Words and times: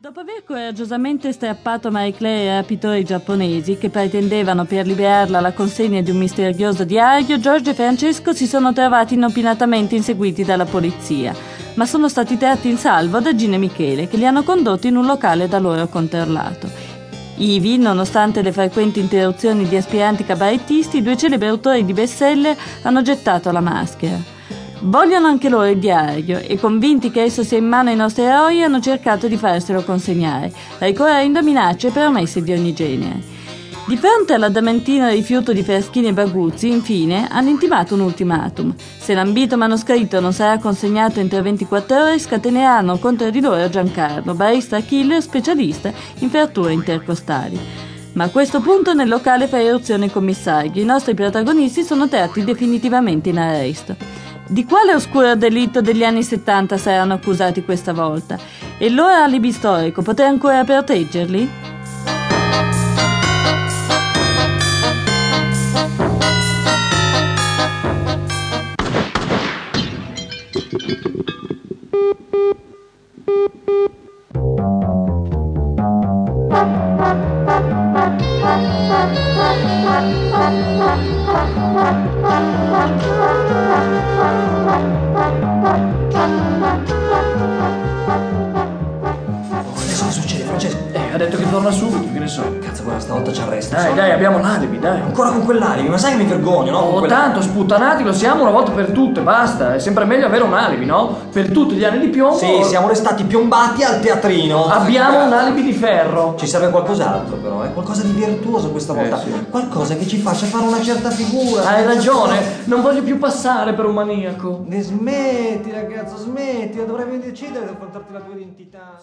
Dopo 0.00 0.20
aver 0.20 0.44
coraggiosamente 0.44 1.32
strappato 1.32 1.90
Marie 1.90 2.14
Claire 2.14 2.50
ai 2.50 2.56
rapitori 2.58 3.02
giapponesi 3.02 3.78
che 3.78 3.90
pretendevano 3.90 4.64
per 4.64 4.86
liberarla 4.86 5.40
la 5.40 5.52
consegna 5.52 6.00
di 6.02 6.12
un 6.12 6.18
misterioso 6.18 6.84
diario, 6.84 7.40
Giorgio 7.40 7.70
e 7.70 7.74
Francesco 7.74 8.32
si 8.32 8.46
sono 8.46 8.72
trovati 8.72 9.14
inopinatamente 9.14 9.96
inseguiti 9.96 10.44
dalla 10.44 10.66
polizia, 10.66 11.34
ma 11.74 11.84
sono 11.84 12.08
stati 12.08 12.38
tratti 12.38 12.68
in 12.68 12.76
salvo 12.76 13.18
da 13.18 13.34
Gina 13.34 13.56
e 13.56 13.58
Michele 13.58 14.06
che 14.06 14.16
li 14.16 14.24
hanno 14.24 14.44
condotti 14.44 14.86
in 14.86 14.94
un 14.94 15.04
locale 15.04 15.48
da 15.48 15.58
loro 15.58 15.88
controllato. 15.88 16.70
Ivi, 17.38 17.76
nonostante 17.76 18.40
le 18.40 18.52
frequenti 18.52 19.00
interruzioni 19.00 19.66
di 19.66 19.74
aspiranti 19.74 20.24
cabarettisti, 20.24 20.98
i 20.98 21.02
due 21.02 21.16
celebri 21.16 21.48
autori 21.48 21.84
di 21.84 21.92
bestseller 21.92 22.56
hanno 22.82 23.02
gettato 23.02 23.50
la 23.50 23.60
maschera. 23.60 24.37
Vogliono 24.80 25.26
anche 25.26 25.48
loro 25.48 25.66
il 25.66 25.78
diario 25.78 26.38
e 26.38 26.56
convinti 26.58 27.10
che 27.10 27.22
esso 27.22 27.42
sia 27.42 27.58
in 27.58 27.66
mano 27.66 27.90
ai 27.90 27.96
nostri 27.96 28.22
eroi 28.22 28.62
hanno 28.62 28.80
cercato 28.80 29.26
di 29.26 29.36
farselo 29.36 29.82
consegnare, 29.82 30.52
ricorrendo 30.78 31.40
a 31.40 31.42
minacce 31.42 31.88
e 31.88 31.90
promesse 31.90 32.42
di 32.42 32.52
ogni 32.52 32.72
genere. 32.72 33.36
Di 33.88 33.96
fronte 33.96 34.34
all'adamentino 34.34 35.08
rifiuto 35.08 35.52
di 35.52 35.62
Freschini 35.62 36.08
e 36.08 36.12
Baguzzi, 36.12 36.70
infine, 36.70 37.26
hanno 37.28 37.48
intimato 37.48 37.94
un 37.94 38.00
ultimatum. 38.00 38.74
Se 38.76 39.14
l'ambito 39.14 39.56
manoscritto 39.56 40.20
non 40.20 40.32
sarà 40.32 40.58
consegnato 40.58 41.18
entro 41.18 41.42
24 41.42 42.02
ore, 42.02 42.18
scateneranno 42.18 42.98
contro 42.98 43.30
di 43.30 43.40
loro 43.40 43.68
Giancarlo, 43.68 44.34
barista 44.34 44.78
killer 44.80 45.22
specialista 45.22 45.90
in 46.18 46.28
fratture 46.28 46.72
intercostali. 46.72 47.58
Ma 48.12 48.24
a 48.24 48.30
questo 48.30 48.60
punto 48.60 48.94
nel 48.94 49.08
locale 49.08 49.46
fa 49.46 49.60
eruzione 49.60 50.06
il 50.06 50.12
commissario. 50.12 50.82
I 50.82 50.84
nostri 50.84 51.14
protagonisti 51.14 51.82
sono 51.82 52.08
tratti 52.08 52.44
definitivamente 52.44 53.30
in 53.30 53.38
arresto. 53.38 53.96
Di 54.50 54.64
quale 54.64 54.94
oscuro 54.94 55.34
delitto 55.34 55.82
degli 55.82 56.02
anni 56.02 56.22
70 56.22 56.78
saranno 56.78 57.12
accusati 57.12 57.62
questa 57.62 57.92
volta? 57.92 58.38
E 58.78 58.86
il 58.86 58.94
loro 58.94 59.12
alibi 59.12 59.52
storico 59.52 60.00
potrà 60.00 60.26
ancora 60.26 60.64
proteggerli? 60.64 61.68
Francesco? 90.58 90.76
Eh, 90.92 91.12
ha 91.14 91.16
detto 91.16 91.36
che 91.36 91.48
torna 91.50 91.70
subito, 91.70 92.12
che 92.12 92.18
ne 92.18 92.26
so. 92.26 92.42
Cazzo, 92.60 92.82
guarda, 92.82 93.00
stavolta 93.00 93.32
ci 93.32 93.40
arresta. 93.40 93.76
Dai, 93.76 93.94
dai, 93.94 94.10
abbiamo 94.10 94.38
l'alibi, 94.40 94.78
dai. 94.78 95.00
Ancora 95.00 95.30
con 95.30 95.44
quell'alibi, 95.44 95.88
ma 95.88 95.96
sai 95.98 96.12
che 96.12 96.16
mi 96.22 96.24
vergogno, 96.24 96.70
no? 96.72 96.78
Oh, 96.78 96.98
quella- 96.98 97.14
tanto 97.14 97.40
sputtanati 97.42 98.02
lo 98.02 98.12
siamo 98.12 98.42
una 98.42 98.50
volta 98.50 98.72
per 98.72 98.90
tutte, 98.90 99.20
basta. 99.20 99.74
È 99.74 99.78
sempre 99.78 100.04
meglio 100.04 100.26
avere 100.26 100.42
un 100.42 100.54
alibi, 100.54 100.84
no? 100.84 101.16
Per 101.32 101.50
tutti 101.52 101.76
gli 101.76 101.84
anni 101.84 102.00
di 102.00 102.08
piombo. 102.08 102.36
Sì, 102.36 102.62
siamo 102.64 102.88
restati 102.88 103.22
piombati 103.24 103.82
al 103.84 104.00
teatrino. 104.00 104.66
Abbiamo 104.66 105.24
un 105.24 105.32
alibi 105.32 105.62
di 105.62 105.72
ferro. 105.72 106.34
Ci 106.36 106.46
serve 106.46 106.70
qualcos'altro, 106.70 107.36
però, 107.36 107.64
eh? 107.64 107.72
Qualcosa 107.72 108.02
di 108.02 108.10
virtuoso 108.12 108.70
questa 108.70 108.92
volta. 108.92 109.18
sì. 109.18 109.30
Qualcosa 109.50 109.94
che 109.96 110.06
ci 110.06 110.18
faccia 110.18 110.46
fare 110.46 110.66
una 110.66 110.82
certa 110.82 111.10
figura. 111.10 111.66
Hai 111.66 111.84
ragione, 111.84 112.40
non 112.64 112.82
voglio 112.82 113.02
più 113.02 113.18
passare 113.18 113.74
per 113.74 113.84
un 113.84 113.94
maniaco. 113.94 114.64
Ne 114.66 114.82
smetti, 114.82 115.70
ragazzo, 115.70 116.16
smetti. 116.16 116.84
Dovrai 116.84 117.18
decidere 117.20 117.64
di 117.66 117.70
affrontarti 117.72 118.12
la 118.12 118.20
tua 118.20 118.34
identità. 118.34 118.96